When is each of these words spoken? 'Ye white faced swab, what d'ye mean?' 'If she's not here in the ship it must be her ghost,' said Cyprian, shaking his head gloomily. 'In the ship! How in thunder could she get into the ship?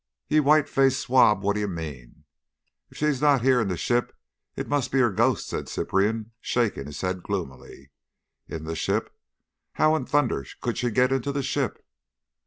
'Ye 0.29 0.39
white 0.39 0.67
faced 0.67 0.99
swab, 0.99 1.43
what 1.43 1.53
d'ye 1.55 1.67
mean?' 1.67 2.23
'If 2.89 2.97
she's 2.97 3.21
not 3.21 3.43
here 3.43 3.61
in 3.61 3.67
the 3.67 3.77
ship 3.77 4.17
it 4.55 4.67
must 4.67 4.91
be 4.91 4.97
her 4.97 5.11
ghost,' 5.11 5.45
said 5.47 5.69
Cyprian, 5.69 6.31
shaking 6.41 6.87
his 6.87 7.01
head 7.01 7.21
gloomily. 7.21 7.91
'In 8.47 8.63
the 8.63 8.75
ship! 8.75 9.15
How 9.73 9.95
in 9.95 10.05
thunder 10.07 10.43
could 10.59 10.79
she 10.79 10.89
get 10.89 11.11
into 11.11 11.31
the 11.31 11.43
ship? 11.43 11.85